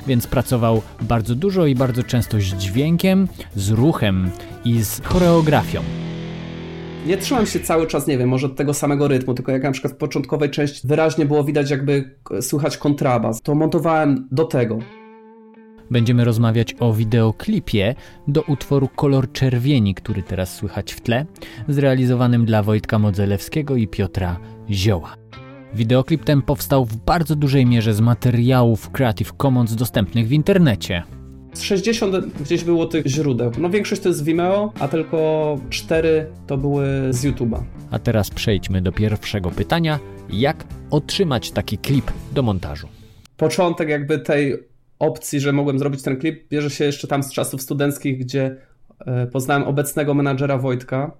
[0.06, 4.30] więc pracował bardzo dużo i bardzo często z dźwiękiem, z ruchem
[4.64, 5.82] i z choreografią
[7.06, 9.92] nie trzymam się cały czas, nie wiem, może tego samego rytmu, tylko jak na przykład
[9.92, 14.78] w początkowej części wyraźnie było widać jakby słychać kontrabas, to montowałem do tego.
[15.90, 17.94] Będziemy rozmawiać o wideoklipie
[18.28, 21.26] do utworu Kolor Czerwieni, który teraz słychać w tle,
[21.68, 24.40] zrealizowanym dla Wojtka Modzelewskiego i Piotra
[24.70, 25.14] Zioła.
[25.74, 31.02] Wideoklip ten powstał w bardzo dużej mierze z materiałów Creative Commons dostępnych w internecie.
[31.52, 33.52] Z 60 gdzieś było tych źródeł.
[33.58, 37.62] No większość to jest z Vimeo, a tylko 4 to były z YouTube'a.
[37.90, 39.98] A teraz przejdźmy do pierwszego pytania.
[40.30, 42.88] Jak otrzymać taki klip do montażu?
[43.36, 44.56] Początek jakby tej
[44.98, 48.56] opcji, że mogłem zrobić ten klip, bierze się jeszcze tam z czasów studenckich, gdzie
[49.06, 51.12] e, poznałem obecnego menadżera Wojtka,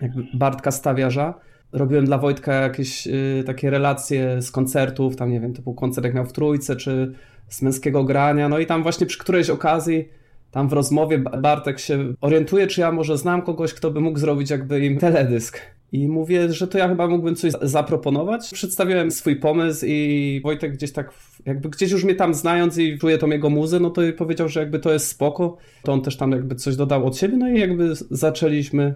[0.00, 1.34] jakby Bartka Stawiarza.
[1.72, 6.14] Robiłem dla Wojtka jakieś y, takie relacje z koncertów, tam nie wiem, typu koncert jak
[6.14, 7.12] miał w Trójce, czy
[7.48, 8.48] z męskiego grania.
[8.48, 10.08] No i tam właśnie przy którejś okazji,
[10.50, 14.50] tam w rozmowie Bartek się orientuje, czy ja może znam kogoś, kto by mógł zrobić
[14.50, 15.60] jakby im teledysk.
[15.92, 18.50] I mówię, że to ja chyba mógłbym coś zaproponować.
[18.52, 21.12] Przedstawiłem swój pomysł i Wojtek gdzieś tak,
[21.46, 24.60] jakby gdzieś już mnie tam znając i czuję tą jego muzę, no to powiedział, że
[24.60, 25.56] jakby to jest spoko.
[25.82, 28.94] To on też tam jakby coś dodał od siebie, no i jakby zaczęliśmy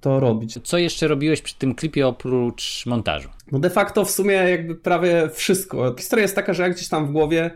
[0.00, 0.58] to robić.
[0.64, 3.28] Co jeszcze robiłeś przy tym klipie oprócz montażu?
[3.52, 5.94] No de facto w sumie jakby prawie wszystko.
[5.98, 7.50] Historia jest taka, że jak gdzieś tam w głowie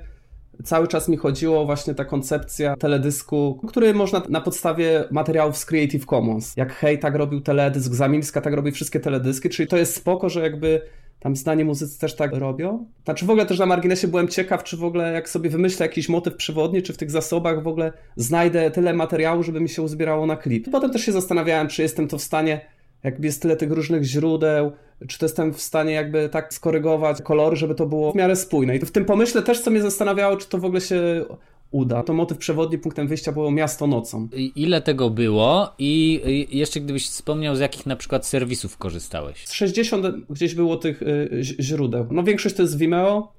[0.64, 6.06] cały czas mi chodziło właśnie ta koncepcja teledysku, który można na podstawie materiałów z Creative
[6.06, 6.56] Commons.
[6.56, 10.40] Jak Hej tak robił teledysk, Zamilska tak robi wszystkie teledyski, czyli to jest spoko, że
[10.40, 10.82] jakby
[11.26, 12.86] tam zdanie muzycy też tak robią.
[13.04, 16.08] Znaczy w ogóle też na marginesie byłem ciekaw, czy w ogóle jak sobie wymyślę jakiś
[16.08, 20.26] motyw przewodni, czy w tych zasobach w ogóle znajdę tyle materiału, żeby mi się uzbierało
[20.26, 20.70] na klip.
[20.72, 22.60] Potem też się zastanawiałem, czy jestem to w stanie,
[23.04, 24.72] jakby jest tyle tych różnych źródeł,
[25.08, 28.76] czy to jestem w stanie jakby tak skorygować kolory, żeby to było w miarę spójne.
[28.76, 31.24] I w tym pomyśle też co mnie zastanawiało, czy to w ogóle się
[31.70, 32.02] uda.
[32.02, 34.28] To motyw przewodni punktem wyjścia było miasto nocą.
[34.56, 39.46] Ile tego było i jeszcze gdybyś wspomniał, z jakich na przykład serwisów korzystałeś?
[39.46, 42.06] Z 60 gdzieś było tych y, źródeł.
[42.10, 43.32] No większość to jest Vimeo,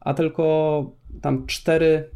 [0.00, 0.90] a tylko
[1.22, 2.10] tam cztery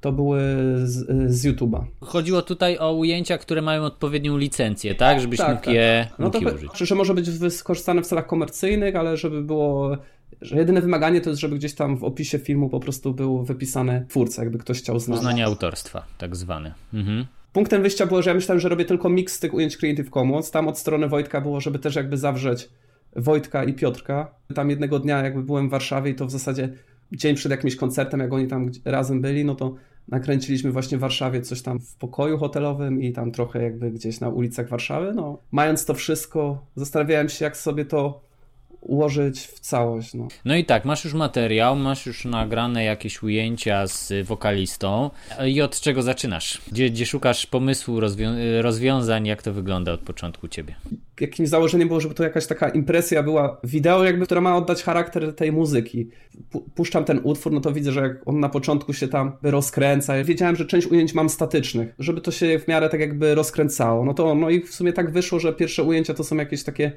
[0.00, 0.40] to były
[0.84, 1.84] z, z YouTube'a.
[2.00, 5.20] Chodziło tutaj o ujęcia, które mają odpowiednią licencję, tak?
[5.20, 5.74] Żebyś tak, mógł tak.
[5.74, 6.78] je, no mógł to, użyć.
[6.78, 9.96] Że może być wykorzystane w celach komercyjnych, ale żeby było
[10.40, 14.06] że jedyne wymaganie to jest, żeby gdzieś tam w opisie filmu po prostu był wypisany
[14.08, 15.18] twórca, jakby ktoś chciał znać.
[15.18, 16.74] Uznanie autorstwa, tak zwane.
[16.94, 17.26] Mhm.
[17.52, 20.50] Punktem wyjścia było, że ja myślałem, że robię tylko miks tych ujęć Creative Commons.
[20.50, 22.68] Tam od strony Wojtka było, żeby też jakby zawrzeć
[23.16, 24.34] Wojtka i Piotrka.
[24.54, 26.72] Tam jednego dnia jakby byłem w Warszawie i to w zasadzie
[27.12, 29.74] dzień przed jakimś koncertem, jak oni tam razem byli, no to
[30.08, 34.28] nakręciliśmy właśnie w Warszawie coś tam w pokoju hotelowym i tam trochę jakby gdzieś na
[34.28, 35.12] ulicach Warszawy.
[35.14, 38.20] No, mając to wszystko, zastanawiałem się, jak sobie to
[38.82, 40.14] ułożyć w całość.
[40.14, 40.28] No.
[40.44, 45.10] no i tak, masz już materiał, masz już nagrane jakieś ujęcia z wokalistą
[45.46, 46.60] i od czego zaczynasz?
[46.72, 48.30] Gdzie, gdzie szukasz pomysłu, rozwią
[48.60, 50.74] rozwiązań, jak to wygląda od początku ciebie?
[51.20, 55.34] Jakimś założeniem było, żeby to jakaś taka impresja była wideo, jakby, która ma oddać charakter
[55.34, 56.10] tej muzyki.
[56.74, 60.24] Puszczam ten utwór, no to widzę, że jak on na początku się tam rozkręca.
[60.24, 64.04] Wiedziałem, że część ujęć mam statycznych, żeby to się w miarę tak jakby rozkręcało.
[64.04, 66.92] No to no i w sumie tak wyszło, że pierwsze ujęcia to są jakieś takie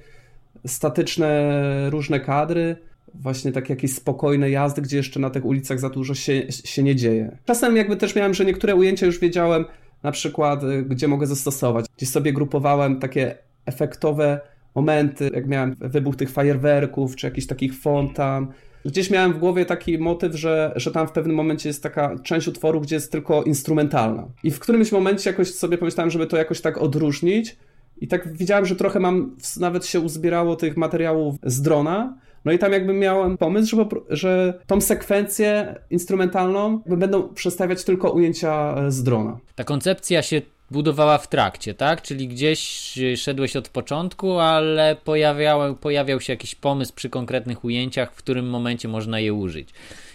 [0.66, 2.76] statyczne różne kadry,
[3.14, 6.96] właśnie tak jakieś spokojne jazdy, gdzie jeszcze na tych ulicach za dużo się, się nie
[6.96, 7.38] dzieje.
[7.46, 9.66] Czasem jakby też miałem, że niektóre ujęcia już wiedziałem
[10.04, 11.86] na przykład, y, gdzie mogę zastosować.
[11.98, 14.40] Gdzieś sobie grupowałem takie efektowe
[14.76, 18.48] momenty, jak miałem wybuch tych fajerwerków, czy jakichś takich fontan.
[18.86, 22.48] Gdzieś miałem w głowie taki motyw, że, że tam w pewnym momencie jest taka część
[22.48, 24.28] utworu, gdzie jest tylko instrumentalna.
[24.44, 27.58] I w którymś momencie jakoś sobie pomyślałem, żeby to jakoś tak odróżnić,
[28.02, 32.18] i tak widziałem, że trochę mam, nawet się uzbierało tych materiałów z drona.
[32.46, 38.76] No i tam jakby miałem pomysł, że, że tą sekwencję instrumentalną będą przedstawiać tylko ujęcia
[38.92, 39.38] z drona.
[39.56, 42.02] Ta koncepcja się budowała w trakcie, tak?
[42.02, 48.16] Czyli gdzieś szedłeś od początku, ale pojawiał, pojawiał się jakiś pomysł przy konkretnych ujęciach, w
[48.16, 49.70] którym momencie można je użyć.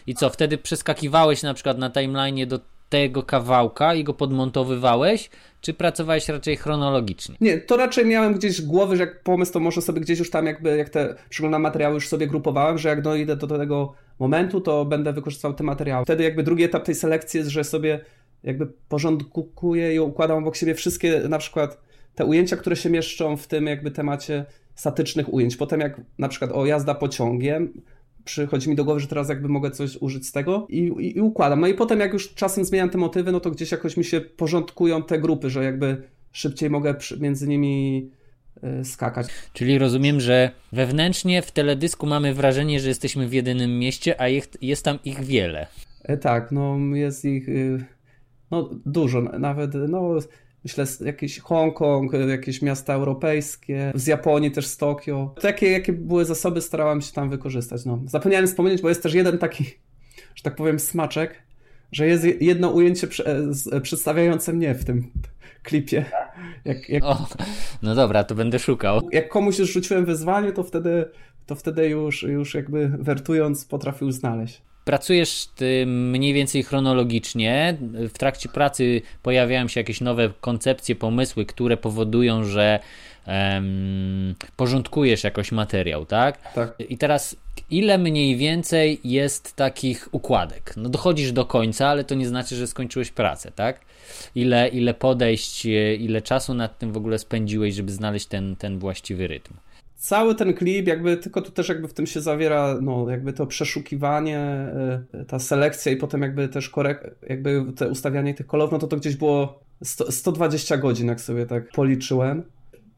[0.06, 5.75] I co, wtedy przeskakiwałeś na przykład na timeline do tego kawałka i go podmontowywałeś, czy
[5.75, 7.34] pracowałeś raczej chronologicznie?
[7.40, 10.46] Nie, to raczej miałem gdzieś głowy, że jak pomysł, to może sobie gdzieś już tam
[10.46, 14.84] jakby, jak te przyglądam materiały już sobie grupowałem, że jak dojdę do tego momentu, to
[14.84, 16.04] będę wykorzystywał te materiały.
[16.04, 18.00] Wtedy jakby drugi etap tej selekcji jest, że sobie
[18.42, 21.81] jakby porządkuję i układam obok siebie wszystkie na przykład
[22.14, 24.44] te ujęcia, które się mieszczą w tym jakby temacie
[24.75, 25.56] statycznych ujęć.
[25.56, 27.82] Potem jak na przykład o jazda pociągiem,
[28.31, 31.21] przychodzi mi do głowy, że teraz jakby mogę coś użyć z tego i, i, i,
[31.21, 31.61] układam.
[31.61, 34.21] No i potem jak już czasem zmieniam te motywy, no to gdzieś jakoś mi się
[34.21, 38.11] porządkują te grupy, że jakby szybciej mogę między nimi
[38.81, 39.27] y, skakać.
[39.53, 44.29] Czyli rozumiem, że wewnętrznie w teledysku mamy wrażenie, że jesteśmy w jedynym mieście, a
[44.61, 45.67] jest tam ich wiele.
[46.03, 47.85] E, tak, no jest ich y,
[48.50, 50.19] no dużo, nawet no
[50.64, 55.34] myślę, jakiś Hongkong, jakieś miasta europejskie, z Japonii też z Tokio.
[55.40, 57.84] Takie, jakie były zasoby, starałem się tam wykorzystać.
[57.84, 58.00] No.
[58.06, 59.64] Zapomniałem wspomnieć, bo jest też jeden taki,
[60.36, 61.42] że tak powiem, smaczek,
[61.92, 63.08] że jest jedno ujęcie
[63.82, 65.10] przedstawiające mnie w tym
[65.62, 66.04] klipie.
[66.64, 67.04] Jak, jak...
[67.04, 67.26] O,
[67.82, 69.08] no dobra, to będę szukał.
[69.12, 71.10] Jak komuś już rzuciłem wyzwanie, to wtedy,
[71.46, 75.49] to wtedy już, już jakby wertując potrafił znaleźć pracujesz
[75.87, 77.77] mniej więcej chronologicznie.
[77.93, 82.81] W trakcie pracy pojawiają się jakieś nowe koncepcje, pomysły, które powodują, że
[83.27, 86.53] um, porządkujesz jakoś materiał, tak?
[86.55, 86.75] Tak.
[86.88, 87.37] I teraz
[87.71, 90.75] ile mniej więcej jest takich układek?
[90.77, 93.81] No dochodzisz do końca, ale to nie znaczy, że skończyłeś pracę, tak?
[94.35, 95.67] Ile, ile podejść,
[95.99, 99.55] ile czasu nad tym w ogóle spędziłeś, żeby znaleźć ten, ten właściwy rytm?
[100.00, 103.47] Cały ten klip, jakby tylko tu też jakby w tym się zawiera, no jakby to
[103.47, 108.79] przeszukiwanie, e, ta selekcja i potem jakby też korek, jakby te ustawianie tych kolorów, no
[108.79, 112.43] to to gdzieś było 100, 120 godzin, jak sobie tak policzyłem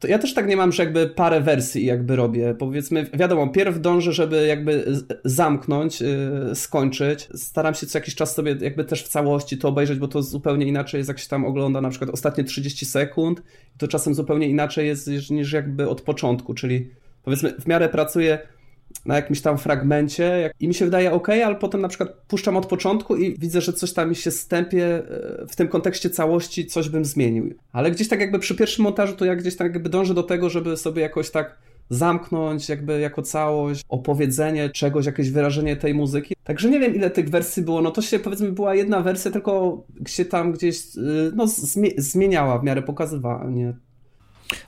[0.03, 2.55] to ja też tak nie mam, że jakby parę wersji jakby robię.
[2.59, 4.85] Powiedzmy, wiadomo, pierw dążę, żeby jakby
[5.25, 7.29] zamknąć, yy, skończyć.
[7.35, 10.65] Staram się co jakiś czas sobie jakby też w całości to obejrzeć, bo to zupełnie
[10.65, 13.43] inaczej jest, jak się tam ogląda na przykład ostatnie 30 sekund.
[13.77, 16.89] To czasem zupełnie inaczej jest niż jakby od początku, czyli
[17.23, 18.39] powiedzmy w miarę pracuję
[19.05, 22.65] na jakimś tam fragmencie i mi się wydaje ok, ale potem na przykład puszczam od
[22.65, 26.89] początku i widzę, że coś tam mi się stępie e, w tym kontekście całości, coś
[26.89, 27.53] bym zmienił.
[27.71, 30.49] Ale gdzieś tak jakby przy pierwszym montażu to ja gdzieś tak jakby dążę do tego,
[30.49, 31.57] żeby sobie jakoś tak
[31.89, 36.35] zamknąć jakby jako całość, opowiedzenie czegoś, jakieś wyrażenie tej muzyki.
[36.43, 39.83] Także nie wiem ile tych wersji było, no to się powiedzmy była jedna wersja, tylko
[40.07, 41.45] się tam gdzieś y, no,
[41.97, 43.73] zmieniała w miarę pokazywania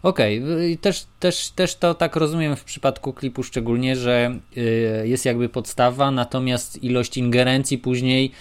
[0.03, 0.77] Okej, okay.
[0.81, 6.11] też, też, też to tak rozumiem w przypadku klipu szczególnie, że y, jest jakby podstawa,
[6.11, 8.31] natomiast ilość ingerencji później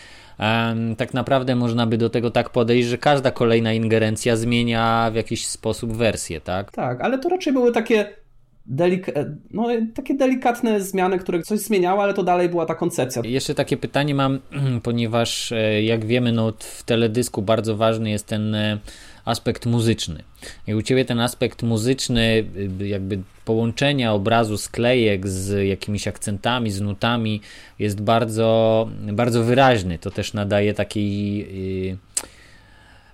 [0.96, 5.46] tak naprawdę można by do tego tak podejść, że każda kolejna ingerencja zmienia w jakiś
[5.46, 6.70] sposób wersję, tak?
[6.70, 8.23] Tak, ale to raczej były takie
[8.66, 9.06] delik
[9.50, 13.22] no, takie delikatne zmiany, które coś zmieniały, ale to dalej była ta koncepcja.
[13.24, 14.40] Jeszcze takie pytanie mam,
[14.82, 18.78] ponieważ e, jak wiemy, no, w teledysku bardzo ważny jest ten e,
[19.24, 20.22] aspekt muzyczny.
[20.66, 22.44] I u Ciebie ten aspekt muzyczny,
[22.80, 27.40] y, jakby połączenia obrazu sklejek z jakimiś akcentami, z nutami
[27.78, 29.98] jest bardzo, bardzo wyraźny.
[29.98, 31.48] To też nadaje takiej...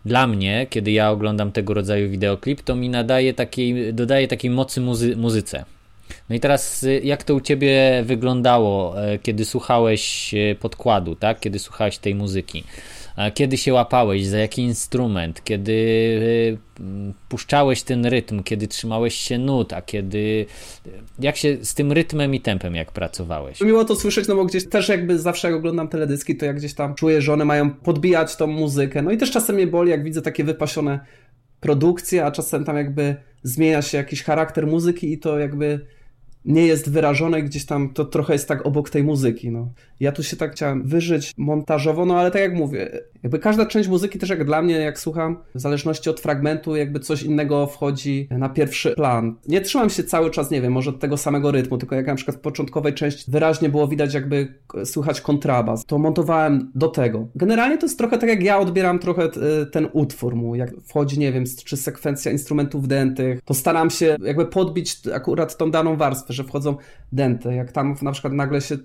[0.04, 4.80] Dla mnie, kiedy ja oglądam tego rodzaju wideoklip, to mi nadaje takiej, dodaje takiej mocy
[4.80, 5.64] muzy muzyce.
[6.28, 11.40] No i teraz, y, jak to u ciebie wyglądało, e, kiedy słuchałeś e, podkładu, tak?
[11.40, 12.64] Kiedy słuchałeś tej muzyki?
[13.34, 16.58] Kiedy się łapałeś, za jaki instrument, kiedy y,
[17.28, 20.46] puszczałeś ten rytm, kiedy trzymałeś się nut, a kiedy
[21.18, 23.60] jak się z tym rytmem i tempem jak pracowałeś?
[23.60, 26.74] Miło to słyszeć, no bo gdzieś też jakby zawsze jak oglądam teledyski, to jak gdzieś
[26.74, 29.02] tam czuję, że one mają podbijać tą muzykę.
[29.02, 31.00] No i też czasem mnie boli, jak widzę takie wypasione
[31.60, 35.86] produkcje, a czasem tam jakby zmienia się jakiś charakter muzyki i to jakby
[36.44, 39.72] nie jest wyrażone gdzieś tam, to trochę jest tak obok tej muzyki, no.
[40.00, 43.88] Ja tu się tak chciałem wyżyć montażowo, no ale tak jak mówię, jakby każda część
[43.88, 48.28] muzyki też jak dla mnie, jak słucham, w zależności od fragmentu, jakby coś innego wchodzi
[48.30, 49.36] na pierwszy plan.
[49.48, 52.36] Nie trzymam się cały czas, nie wiem, może tego samego rytmu, tylko jak na przykład
[52.36, 54.54] w początkowej części wyraźnie było widać jakby
[54.84, 57.28] słychać kontrabas, to montowałem do tego.
[57.34, 61.18] Generalnie to jest trochę tak jak ja odbieram trochę e, ten utwór mu, jak wchodzi,
[61.18, 66.29] nie wiem, czy sekwencja instrumentów dętych, to staram się jakby podbić akurat tą daną warstwę,
[66.32, 66.76] że wchodzą
[67.12, 67.54] denty.
[67.54, 68.78] Jak tam na przykład nagle się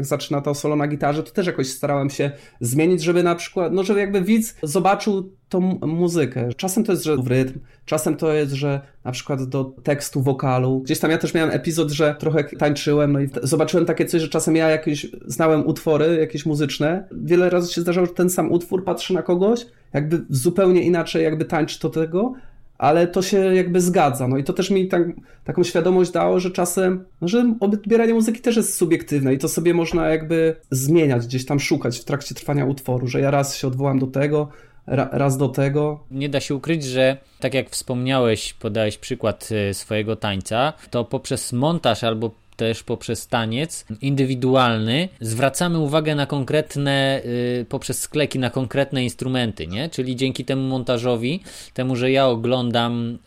[0.00, 2.30] zaczyna to solo na gitarze, to też jakoś starałem się
[2.60, 6.48] zmienić, żeby na przykład, no żeby jakby widz zobaczył tą muzykę.
[6.56, 10.80] Czasem to jest, że w rytm, czasem to jest, że na przykład do tekstu, wokalu.
[10.80, 14.28] Gdzieś tam ja też miałem epizod, że trochę tańczyłem, no i zobaczyłem takie coś, że
[14.28, 17.08] czasem ja jakieś znałem utwory jakieś muzyczne.
[17.12, 21.44] Wiele razy się zdarzało, że ten sam utwór patrzy na kogoś, jakby zupełnie inaczej jakby
[21.44, 22.34] tańczy do tego,
[22.82, 24.28] ale to się jakby zgadza.
[24.28, 25.02] No i to też mi tak,
[25.44, 29.74] taką świadomość dało, że czasem, no, że odbieranie muzyki też jest subiektywne i to sobie
[29.74, 33.98] można jakby zmieniać, gdzieś tam szukać w trakcie trwania utworu, że ja raz się odwołam
[33.98, 34.48] do tego,
[34.86, 36.00] raz do tego.
[36.10, 41.52] Nie da się ukryć, że tak jak wspomniałeś, podałeś przykład e, swojego tańca, to poprzez
[41.52, 49.04] montaż albo też poprzez taniec indywidualny zwracamy uwagę na konkretne, y, poprzez skleki na konkretne
[49.04, 49.88] instrumenty, nie?
[49.88, 51.42] Czyli dzięki temu montażowi,
[51.74, 53.18] temu, że ja oglądam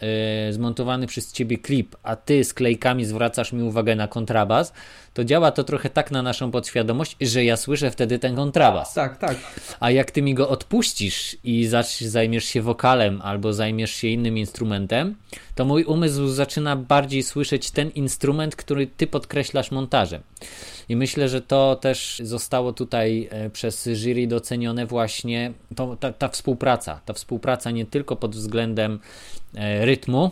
[0.49, 4.73] y, zmontowany przez ciebie klip, a ty sklejkami zwracasz mi uwagę na kontrabas,
[5.13, 8.93] to działa to trochę tak na naszą podświadomość, że ja słyszę wtedy ten kontrabas.
[8.93, 9.37] Tak, tak.
[9.79, 11.69] A jak ty mi go odpuścisz i
[12.01, 15.15] zajmiesz się wokalem albo zajmiesz się innym instrumentem,
[15.55, 20.21] to mój umysł zaczyna bardziej słyszeć ten instrument, który ty podkreślasz montażem.
[20.89, 26.27] I myślę, że to też zostało tutaj e, przez jury docenione właśnie to, ta, ta
[26.27, 27.01] współpraca.
[27.05, 28.99] Ta współpraca nie tylko pod względem
[29.55, 30.31] e, rytmu,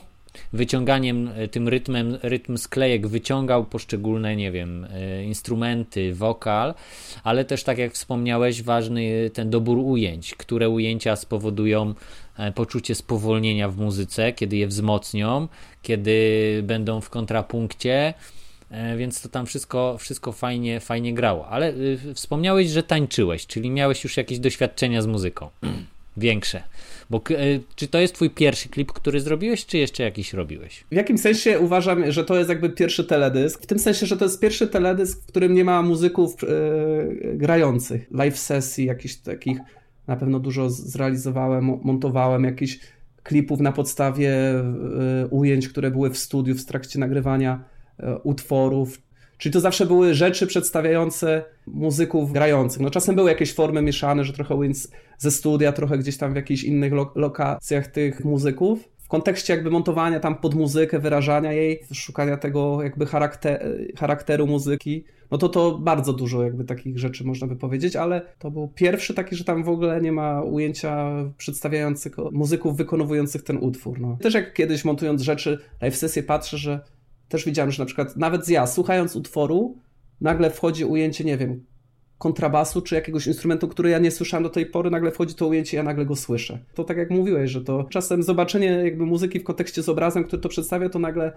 [0.54, 4.88] wyciąganiem e, tym rytmem, rytm sklejek wyciągał poszczególne, nie wiem,
[5.26, 6.74] instrumenty, wokal,
[7.24, 11.94] ale też tak jak wspomniałeś, ważny ten dobór ujęć, które ujęcia spowodują
[12.56, 15.48] poczucie spowolnienia w muzyce, kiedy je wzmocnią,
[15.82, 18.14] kiedy będą w kontrapunkcie,
[18.98, 21.48] więc to tam wszystko, wszystko fajnie, fajnie grało.
[21.48, 21.74] Ale
[22.14, 25.50] wspomniałeś, że tańczyłeś, czyli miałeś już jakieś doświadczenia z muzyką.
[26.18, 26.64] Większe.
[27.10, 30.84] Bo e, czy to jest twój pierwszy klip, który zrobiłeś, czy jeszcze jakiś robiłeś?
[30.92, 33.64] W jakim sensie uważam, że to jest jakby pierwszy teledysk?
[33.64, 38.08] W tym sensie, że to jest pierwszy teledysk, w którym nie ma muzyków yy, grających.
[38.12, 39.58] Live sesji, jakichś takich
[40.08, 42.80] na pewno dużo zrealizowałem, montowałem jakichś
[43.24, 47.64] klipów na podstawie yy, ujęć, które były w studiu w trakcie nagrywania
[48.00, 49.02] yy, utworów
[49.44, 52.82] Czyli to zawsze były rzeczy przedstawiające muzyków grających.
[52.82, 54.56] No czasem były jakieś formy mieszane, że trochę
[55.18, 58.90] ze studia, trochę gdzieś tam w jakichś innych lo lokacjach tych muzyków.
[59.14, 65.38] Kontekście jakby montowania tam pod muzykę, wyrażania jej, szukania tego jakby charakter charakteru muzyki, no
[65.38, 69.36] to to bardzo dużo jakby takich rzeczy można by powiedzieć, ale to był pierwszy taki,
[69.36, 74.00] że tam w ogóle nie ma ujęcia przedstawiających muzyków wykonujących ten utwór.
[74.00, 74.18] No.
[74.22, 76.80] Też jak kiedyś montując rzeczy, live sesję patrzę, że
[77.30, 79.78] też widziałem, że na przykład nawet ja, słuchając utworu,
[80.22, 81.66] nagle wchodzi ujęcie, nie wiem,
[82.24, 85.78] kontrabasu czy jakiegoś instrumentu, który ja nie słyszałem do tej pory, nagle wchodzi to ujęcie,
[85.78, 86.60] ja nagle go słyszę.
[86.76, 90.42] To tak jak mówiłeś, że to czasem zobaczenie jakby muzyki w kontekście z obrazem, który
[90.42, 91.32] to przedstawia, to nagle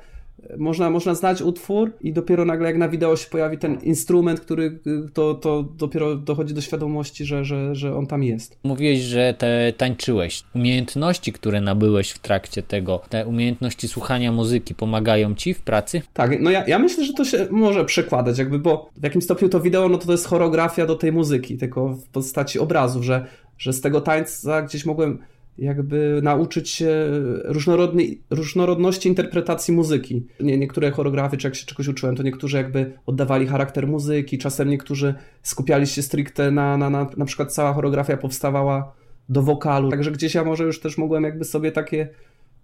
[0.50, 4.40] e, można, można znać utwór i dopiero nagle jak na wideo się pojawi ten instrument,
[4.40, 8.58] który e, to, to dopiero dochodzi do świadomości, że, że, że on tam jest.
[8.62, 10.42] Mówiłeś, że te tańczyłeś.
[10.54, 16.02] Umiejętności, które nabyłeś w trakcie tego, te umiejętności słuchania muzyki pomagają ci w pracy?
[16.12, 19.48] Tak, no ja, ja myślę, że to się może przekładać jakby, bo w jakim stopniu
[19.48, 23.26] to wideo, no to to jest choreografia do tej muzyki, tylko w postaci obrazów, że,
[23.58, 25.18] że z tego tańca gdzieś mogłem
[25.58, 26.90] jakby nauczyć się
[28.30, 30.26] różnorodności interpretacji muzyki.
[30.40, 34.70] Nie, niektóre choreografie, czy jak się czegoś uczyłem, to niektórzy jakby oddawali charakter muzyki, czasem
[34.70, 38.92] niektórzy skupiali się stricte na, na, na, na przykład cała choreografia powstawała
[39.28, 42.08] do wokalu, także gdzieś ja może już też mogłem jakby sobie takie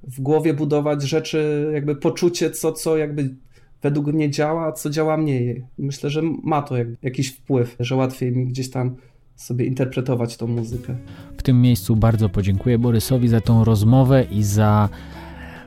[0.02, 3.34] w głowie budować rzeczy, jakby poczucie, co, co jakby
[3.82, 5.64] według mnie działa, a co działa mniej.
[5.78, 8.96] Myślę, że ma to jakiś wpływ, że łatwiej mi gdzieś tam
[9.36, 10.96] sobie interpretować tą muzykę.
[11.36, 14.88] W tym miejscu bardzo podziękuję Borysowi za tą rozmowę i za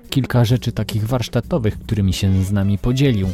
[0.10, 3.28] kilka rzeczy takich warsztatowych, którymi się z nami podzielił.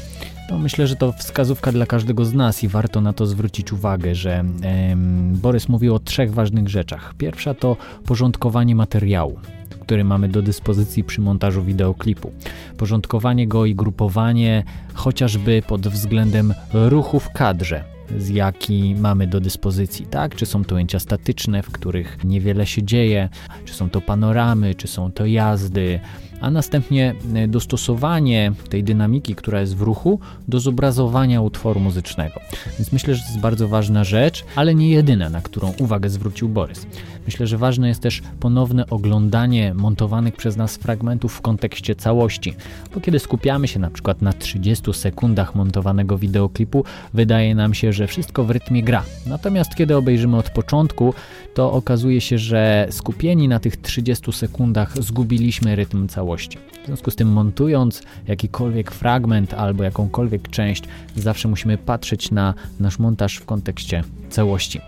[0.52, 4.16] To myślę, że to wskazówka dla każdego z nas i warto na to zwrócić uwagę,
[4.16, 7.14] że em, Borys mówił o trzech ważnych rzeczach.
[7.18, 9.40] Pierwsza to porządkowanie materiału
[9.82, 12.32] który mamy do dyspozycji przy montażu wideoklipu.
[12.78, 17.84] Porządkowanie go i grupowanie chociażby pod względem ruchu w kadrze
[18.18, 20.36] z jaki mamy do dyspozycji, tak?
[20.36, 23.30] Czy są to ujęcia statyczne, w których niewiele się dzieje,
[23.66, 26.00] czy są to panoramy, czy są to jazdy,
[26.42, 32.40] a następnie e, dostosowanie tej dynamiki, która jest w ruchu, do zobrazowania utworu muzycznego.
[32.80, 36.50] Więc myślę, że to jest bardzo ważna rzecz, ale nie jedyna, na którą uwagę zwrócił
[36.50, 36.86] Borys.
[37.26, 42.54] Myślę, że ważne jest też ponowne oglądanie montowanych przez nas fragmentów w kontekście całości,
[42.94, 48.08] bo kiedy skupiamy się na przykład na 30 sekundach montowanego wideoklipu, wydaje nam się, że
[48.08, 49.04] wszystko w rytmie gra.
[49.28, 51.14] Natomiast kiedy obejrzymy od początku,
[51.54, 56.58] to okazuje się, że skupieni na tych 30 sekundach zgubiliśmy rytm całości.
[56.84, 60.84] W związku z tym montując jakikolwiek fragment albo jakąkolwiek część,
[61.16, 64.82] zawsze musimy patrzeć na nasz montaż w kontekście całości.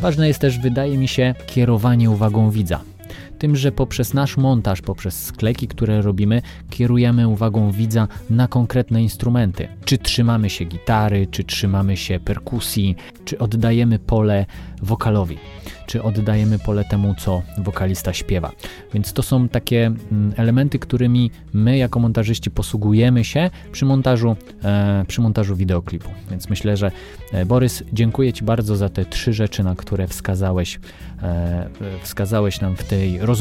[0.00, 2.80] Ważne jest też, wydaje mi się, kierowanie uwagą widza.
[3.44, 9.68] Tym, że poprzez nasz montaż, poprzez skleki, które robimy, kierujemy uwagą widza na konkretne instrumenty.
[9.84, 14.46] Czy trzymamy się gitary, czy trzymamy się perkusji, czy oddajemy pole
[14.82, 15.38] wokalowi
[15.86, 18.52] czy oddajemy pole temu, co wokalista śpiewa.
[18.94, 25.04] Więc to są takie mm, elementy, którymi my jako montażyści posługujemy się przy montażu, e,
[25.08, 26.10] przy montażu wideoklipu.
[26.30, 26.90] Więc myślę, że
[27.32, 30.80] e, Borys, dziękuję Ci bardzo za te trzy rzeczy, na które wskazałeś,
[31.22, 31.68] e,
[32.02, 33.33] wskazałeś nam w tej rozmowie.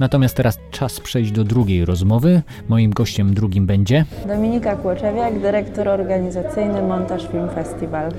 [0.00, 2.42] Natomiast teraz czas przejść do drugiej rozmowy.
[2.68, 8.12] Moim gościem drugim będzie Dominika Kłoczewiak, dyrektor organizacyjny Montaż Film Festival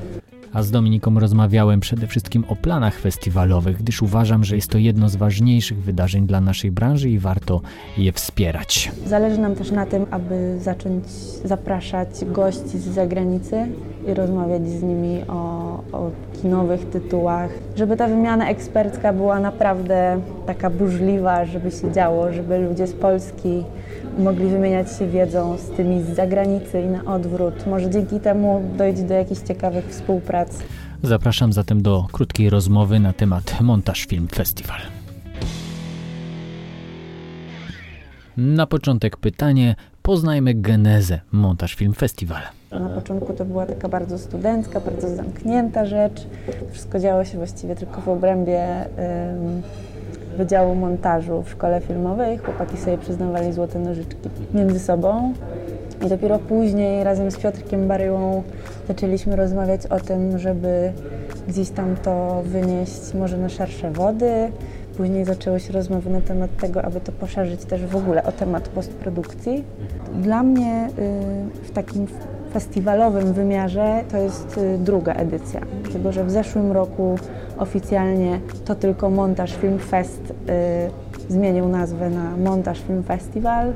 [0.54, 5.10] a z Dominiką rozmawiałem przede wszystkim o planach festiwalowych, gdyż uważam, że jest to jedno
[5.10, 7.62] z ważniejszych wydarzeń dla naszej branży i warto
[7.98, 8.92] je wspierać.
[9.06, 11.04] Zależy nam też na tym, aby zacząć
[11.46, 13.68] zapraszać gości z zagranicy
[14.08, 15.34] i rozmawiać z nimi o,
[15.92, 22.60] o kinowych tytułach, żeby ta wymiana ekspercka była naprawdę taka burzliwa, żeby się działo, żeby
[22.60, 23.64] ludzie z Polski
[24.18, 27.68] mogli wymieniać się wiedzą z tymi z zagranicy i na odwrót.
[27.68, 30.60] Może dzięki temu dojdzie do jakichś ciekawych współprac.
[31.04, 34.80] Zapraszam zatem do krótkiej rozmowy na temat Montaż Film Festival.
[38.38, 42.42] Na początek pytanie, poznajmy genezę Montaż Film Festival.
[42.72, 46.28] Na początku to była taka bardzo studencka, bardzo zamknięta rzecz.
[46.72, 48.66] Wszystko działo się właściwie tylko w obrębie
[50.38, 52.38] Wydziału Montażu w Szkole Filmowej.
[52.38, 55.34] Chłopaki sobie przyznawali złote nożyczki między sobą.
[56.06, 58.44] I dopiero później razem z Piotrkiem Baryłą
[58.88, 60.94] zaczęliśmy rozmawiać o tym, żeby
[61.48, 64.52] gdzieś tam to wynieść może na szersze wody.
[64.98, 68.68] Później zaczęły się rozmowy na temat tego, aby to poszerzyć też w ogóle o temat
[68.68, 69.64] postprodukcji.
[70.22, 72.08] Dla mnie y, w takim
[72.54, 77.16] festiwalowym wymiarze to jest y, druga edycja, dlatego że w zeszłym roku
[77.58, 80.34] oficjalnie to tylko Montaż Film Fest
[81.30, 83.74] y, zmienił nazwę na Montaż Film Festival.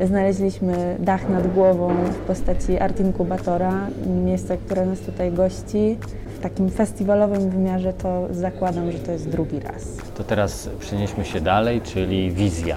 [0.00, 3.86] Znaleźliśmy dach nad głową w postaci Art Inkubatora,
[4.24, 5.98] miejsca, które nas tutaj gości.
[6.36, 9.96] W takim festiwalowym wymiarze to zakładam, że to jest drugi raz.
[10.16, 12.76] To teraz przenieśmy się dalej, czyli wizja.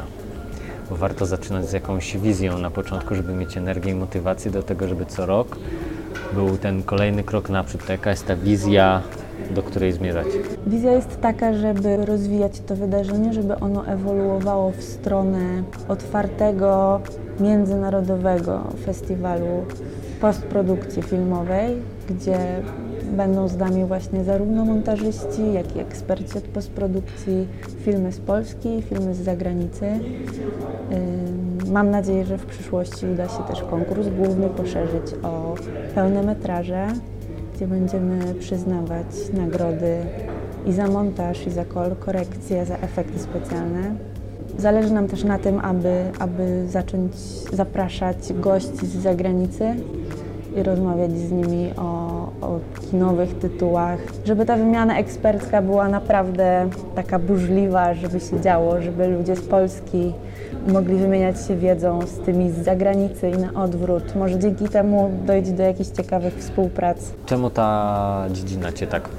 [0.89, 4.87] Bo warto zaczynać z jakąś wizją na początku, żeby mieć energię i motywację do tego,
[4.87, 5.57] żeby co rok
[6.33, 7.85] był ten kolejny krok naprzód.
[7.85, 9.01] To jaka jest ta wizja
[9.51, 10.27] do której zmierzać?
[10.67, 15.39] Wizja jest taka, żeby rozwijać to wydarzenie, żeby ono ewoluowało w stronę
[15.87, 17.01] otwartego,
[17.39, 19.65] międzynarodowego festiwalu
[20.21, 21.77] postprodukcji filmowej,
[22.09, 22.37] gdzie
[23.11, 27.47] będą z nami właśnie zarówno montażyści, jak i eksperci od postprodukcji,
[27.85, 29.85] filmy z Polski, filmy z zagranicy.
[31.71, 35.55] Mam nadzieję, że w przyszłości uda się też konkurs główny poszerzyć o
[35.95, 36.87] pełne metraże,
[37.59, 39.97] gdzie będziemy przyznawać nagrody
[40.65, 41.65] i za montaż, i za
[41.99, 43.95] korekcję, za efekty specjalne.
[44.57, 47.11] Zależy nam też na tym, aby, aby zacząć
[47.53, 49.75] zapraszać gości z zagranicy
[50.55, 51.98] i rozmawiać z nimi o,
[52.41, 52.59] o
[52.91, 59.35] kinowych tytułach, żeby ta wymiana ekspercka była naprawdę taka burzliwa, żeby się działo, żeby ludzie
[59.35, 60.13] z Polski
[60.67, 64.15] mogli wymieniać się wiedzą z tymi z zagranicy i na odwrót.
[64.15, 66.97] Może dzięki temu dojdzie do jakichś ciekawych współprac.
[67.25, 69.09] Czemu ta dziedzina Cię tak,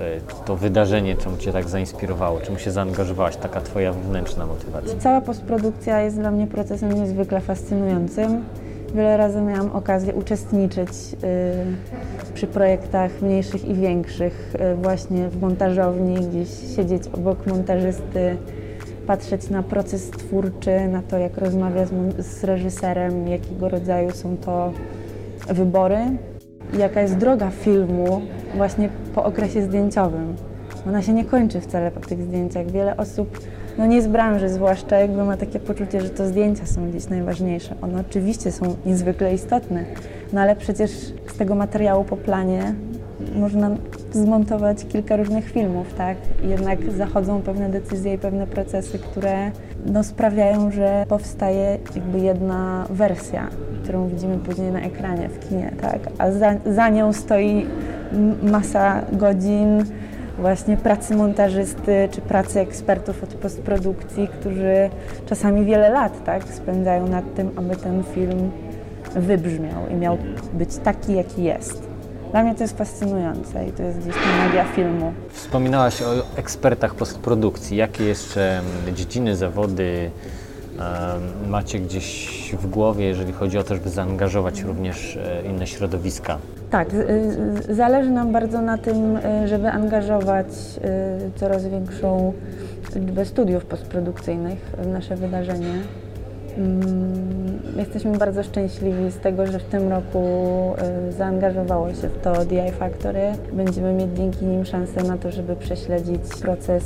[0.00, 2.40] e, to wydarzenie, czemu Cię tak zainspirowało?
[2.40, 3.36] Czemu się zaangażowałaś?
[3.36, 4.94] Taka Twoja wewnętrzna motywacja?
[4.98, 8.44] Cała postprodukcja jest dla mnie procesem niezwykle fascynującym.
[8.94, 16.14] Wiele razy miałam okazję uczestniczyć y, przy projektach mniejszych i większych, y, właśnie w montażowni,
[16.14, 18.36] gdzieś siedzieć obok montażysty,
[19.06, 21.86] patrzeć na proces twórczy, na to, jak rozmawia
[22.18, 24.72] z, reżyserem, jakiego rodzaju są to
[25.48, 25.98] wybory
[26.78, 28.22] jaka jest droga filmu
[28.56, 30.36] właśnie po okresie zdjęciowym.
[30.88, 32.70] Ona się nie kończy wcale po tych zdjęciach.
[32.70, 33.40] Wiele osób,
[33.78, 37.74] no nie z branży zwłaszcza, jakby ma takie poczucie, że to zdjęcia są gdzieś najważniejsze.
[37.82, 39.84] One oczywiście są niezwykle istotne,
[40.32, 40.90] no ale przecież
[41.26, 42.74] z tego materiału po planie
[43.36, 43.70] można
[44.12, 46.16] zmontować kilka różnych filmów, tak?
[46.48, 49.50] Jednak zachodzą pewne decyzje i pewne procesy, które
[49.86, 53.48] no, sprawiają, że powstaje jakby jedna wersja,
[53.82, 55.98] którą widzimy później na ekranie w kinie, tak?
[56.18, 57.66] A za, za nią stoi
[58.42, 59.84] masa godzin
[60.38, 64.90] właśnie pracy montażysty czy pracy ekspertów od postprodukcji, którzy
[65.26, 68.50] czasami wiele lat tak, spędzają nad tym, aby ten film
[69.16, 70.18] wybrzmiał i miał
[70.52, 71.94] być taki, jaki jest.
[72.30, 75.12] Dla mnie to jest fascynujące i to jest gdzieś ta magia filmu.
[75.32, 77.76] Wspominałaś o ekspertach postprodukcji.
[77.76, 78.60] Jakie jeszcze
[78.94, 80.10] dziedziny, zawody
[81.48, 86.38] macie gdzieś w głowie, jeżeli chodzi o to, żeby zaangażować również e, inne środowiska?
[86.70, 86.88] Tak,
[87.68, 90.46] zależy nam bardzo na tym, e, żeby angażować
[90.84, 92.32] e, coraz większą
[92.96, 95.74] liczbę studiów postprodukcyjnych w nasze wydarzenie.
[96.56, 100.24] Mm, jesteśmy bardzo szczęśliwi z tego, że w tym roku
[101.08, 103.32] y, zaangażowało się w to DI Factory.
[103.52, 106.84] Będziemy mieć dzięki nim szansę na to, żeby prześledzić proces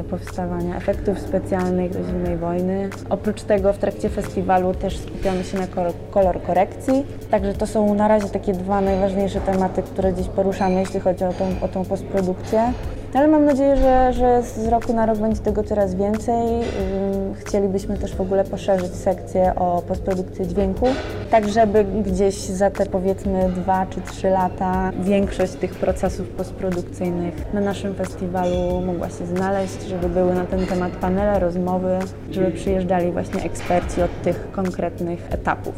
[0.00, 2.90] y, powstawania efektów specjalnych do zimnej wojny.
[3.10, 5.66] Oprócz tego w trakcie festiwalu też skupiamy się na
[6.10, 7.06] kolor korekcji.
[7.30, 11.32] Także to są na razie takie dwa najważniejsze tematy, które dziś poruszamy, jeśli chodzi o
[11.32, 12.72] tą, o tą postprodukcję.
[13.14, 16.46] Ale mam nadzieję, że, że z roku na rok będzie tego coraz więcej.
[17.48, 20.86] Chcielibyśmy też w ogóle poszerzyć sekcję o postprodukcję dźwięku,
[21.30, 27.60] tak żeby gdzieś za te powiedzmy dwa czy trzy lata większość tych procesów postprodukcyjnych na
[27.60, 31.98] naszym festiwalu mogła się znaleźć, żeby były na ten temat panele, rozmowy,
[32.30, 35.74] żeby przyjeżdżali właśnie eksperci od tych konkretnych etapów.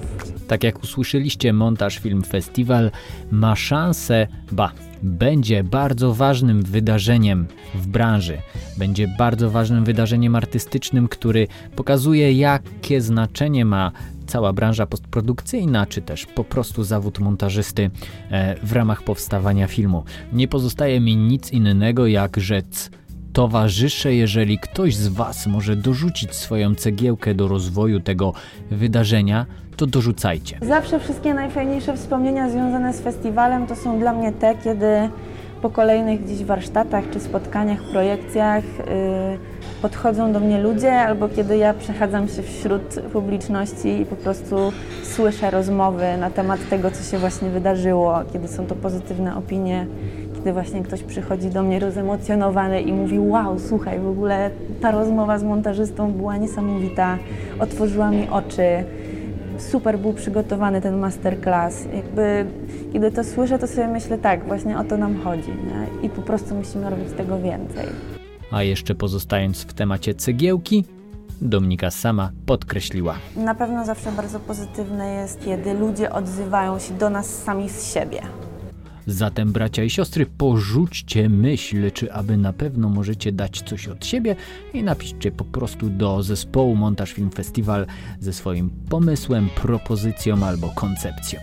[0.49, 2.91] Tak jak usłyszeliście, Montaż Film Festiwal
[3.31, 8.39] ma szansę, ba, będzie bardzo ważnym wydarzeniem w branży.
[8.79, 13.93] Będzie bardzo ważnym wydarzeniem artystycznym, który pokazuje, jakie znaczenie ma
[14.31, 17.91] cała branża postprodukcyjna, czy też po prostu zawód montażysty
[18.31, 20.05] e, w ramach powstawania filmu.
[20.33, 22.91] Nie pozostaje mi nic innego jak rzec
[23.33, 28.33] towarzysze, jeżeli ktoś z Was może dorzucić swoją cegiełkę do rozwoju tego
[28.71, 30.59] wydarzenia, to dorzucajcie.
[30.63, 34.87] Zawsze wszystkie najfajniejsze wspomnienia związane z festiwalem to są dla mnie te, kiedy
[35.63, 38.85] po kolejnych gdzieś warsztatach czy spotkaniach, projekcjach yy,
[39.83, 45.51] podchodzą do mnie ludzie, albo kiedy ja przechadzam się wśród publiczności i po prostu słyszę
[45.51, 49.87] rozmowy na temat tego, co się właśnie wydarzyło, kiedy są to pozytywne opinie
[50.41, 55.39] kiedy właśnie ktoś przychodzi do mnie rozemocjonowany i mówi wow, słuchaj, w ogóle ta rozmowa
[55.39, 57.19] z montażystą była niesamowita,
[57.59, 58.85] otworzyła mi oczy,
[59.63, 61.85] super był przygotowany ten masterclass.
[61.95, 62.47] Jakby,
[62.93, 66.07] kiedy to słyszę, to sobie myślę tak, właśnie o to nam chodzi nie?
[66.07, 67.87] i po prostu musimy robić tego więcej.
[68.51, 70.85] A jeszcze pozostając w temacie cegiełki,
[71.43, 73.15] Dominika sama podkreśliła.
[73.37, 78.23] Na pewno zawsze bardzo pozytywne jest, kiedy ludzie odzywają się do nas sami z siebie.
[79.07, 84.37] Zatem, bracia i siostry, porzućcie myśl, czy aby na pewno możecie dać coś od siebie
[84.75, 87.87] i napiszcie po prostu do zespołu Montaż Film Festival
[88.21, 91.41] ze swoim pomysłem, propozycją albo koncepcją.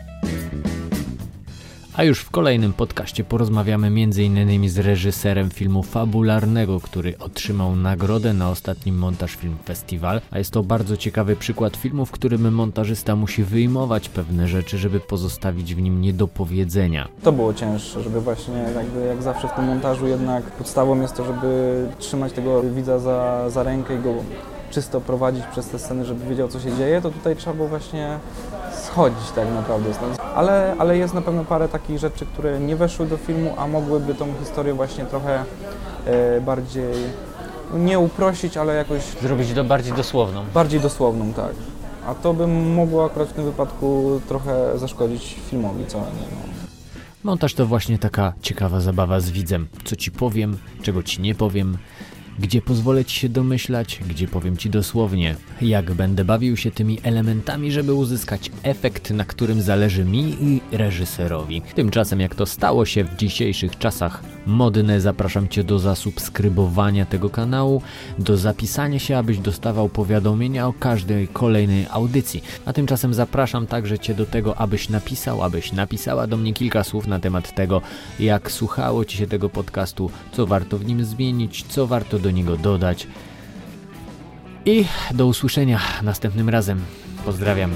[1.98, 4.70] A już w kolejnym podcaście porozmawiamy m.in.
[4.70, 10.22] z reżyserem filmu fabularnego, który otrzymał nagrodę na ostatnim Montaż Film Festival.
[10.32, 15.00] A jest to bardzo ciekawy przykład filmu, w którym montażysta musi wyjmować pewne rzeczy, żeby
[15.00, 17.08] pozostawić w nim niedopowiedzenia.
[17.24, 21.26] To było cięższe, żeby właśnie jakby jak zawsze w tym montażu jednak podstawą jest to,
[21.26, 24.14] żeby trzymać tego widza za, za rękę i go
[24.72, 28.20] czysto prowadzić przez te sceny, żeby wiedział co się dzieje, to tutaj trzeba było właśnie
[28.84, 29.90] schodzić tak naprawdę.
[30.36, 34.16] Ale, ale jest na pewno parę takich rzeczy, które nie weszły do filmu, a mogłyby
[34.16, 35.44] tą historię właśnie trochę
[36.06, 36.94] e, bardziej
[37.74, 39.02] nie uprościć, ale jakoś...
[39.22, 40.46] Zrobić to bardziej dosłowną.
[40.54, 41.52] Bardziej dosłowną, tak.
[42.08, 46.12] A to by mogło akurat w tym wypadku trochę zaszkodzić filmowi całemu.
[46.32, 46.58] No.
[47.24, 49.68] Montaż to właśnie taka ciekawa zabawa z widzem.
[49.84, 51.78] Co ci powiem, czego ci nie powiem,
[52.40, 57.72] gdzie pozwolę ci się domyślać, gdzie powiem ci dosłownie, jak będę bawił się tymi elementami,
[57.72, 61.62] żeby uzyskać efekt, na którym zależy mi i reżyserowi.
[61.76, 67.82] Tymczasem, jak to stało się w dzisiejszych czasach modne, zapraszam cię do zasubskrybowania tego kanału,
[68.20, 72.44] do zapisania się, abyś dostawał powiadomienia o każdej kolejnej audycji.
[72.66, 77.08] A tymczasem zapraszam także cię do tego, abyś napisał, abyś napisała do mnie kilka słów
[77.08, 77.82] na temat tego,
[78.20, 82.58] jak słuchało ci się tego podcastu, co warto w nim zmienić, co warto do niego
[82.58, 83.08] dodać.
[84.66, 86.82] I do usłyszenia następnym razem.
[87.26, 87.72] Pozdrawiam.